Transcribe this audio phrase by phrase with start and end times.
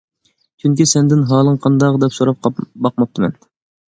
[0.61, 2.49] چۈنكى سەندىن ھالىڭ قانداق، دەپ سوراپ
[2.87, 3.37] باقماپتىمەن.